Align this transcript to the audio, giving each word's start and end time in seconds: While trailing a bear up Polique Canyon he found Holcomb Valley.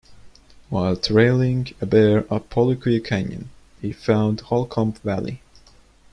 While 0.69 0.95
trailing 0.95 1.75
a 1.79 1.85
bear 1.85 2.21
up 2.33 2.49
Polique 2.49 3.03
Canyon 3.05 3.51
he 3.83 3.91
found 3.93 4.41
Holcomb 4.41 4.93
Valley. 5.03 5.43